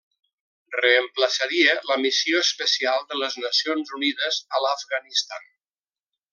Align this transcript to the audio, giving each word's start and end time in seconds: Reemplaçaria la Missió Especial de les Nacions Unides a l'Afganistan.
Reemplaçaria 0.75 1.75
la 1.89 1.97
Missió 2.05 2.41
Especial 2.47 3.05
de 3.13 3.21
les 3.21 3.37
Nacions 3.45 3.95
Unides 4.01 4.43
a 4.59 4.63
l'Afganistan. 4.67 5.49